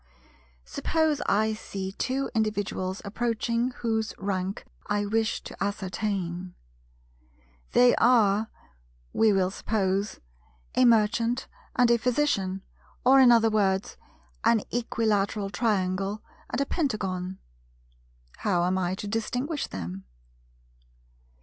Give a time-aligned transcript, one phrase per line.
[0.65, 6.55] Suppose I see two individuals approaching whose rank I wish to ascertain.
[7.73, 8.49] They are,
[9.13, 10.19] we will suppose,
[10.73, 12.63] a Merchant and a Physician,
[13.05, 13.95] or in other words,
[14.43, 17.37] an Equilateral Triangle and a Pentagon;
[18.37, 20.05] how am I to distinguish them?